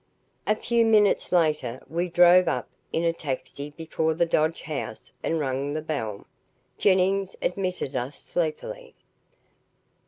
A 0.47 0.55
few 0.55 0.83
minutes 0.83 1.31
later 1.31 1.79
we 1.87 2.09
drove 2.09 2.47
up 2.47 2.67
in 2.91 3.03
a 3.03 3.13
taxi 3.13 3.69
before 3.69 4.15
the 4.15 4.25
Dodge 4.25 4.63
house 4.63 5.11
and 5.21 5.39
rang 5.39 5.75
the 5.75 5.81
bell. 5.83 6.25
Jennings 6.79 7.35
admitted 7.39 7.95
us 7.95 8.17
sleepily. 8.17 8.95